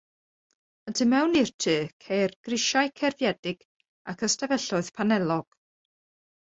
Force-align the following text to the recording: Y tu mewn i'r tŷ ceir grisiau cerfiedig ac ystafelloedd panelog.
Y 0.91 0.93
tu 0.99 1.05
mewn 1.11 1.37
i'r 1.41 1.51
tŷ 1.65 1.75
ceir 2.07 2.35
grisiau 2.49 2.91
cerfiedig 3.03 3.65
ac 4.17 4.27
ystafelloedd 4.31 4.95
panelog. 5.01 5.51